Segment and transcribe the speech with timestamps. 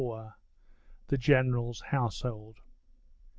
[1.09, 2.57] THE GENERAL'S HOUSEHOLD.